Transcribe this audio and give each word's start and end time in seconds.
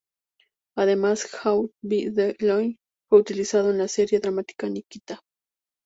Además 0.77 1.27
"Caught 1.27 1.71
By 1.83 2.09
The 2.11 2.35
Light" 2.39 2.79
fue 3.07 3.19
utilizado 3.19 3.69
en 3.69 3.77
la 3.77 3.87
serie 3.87 4.17
dramática 4.19 4.67
"Nikita". 4.67 5.21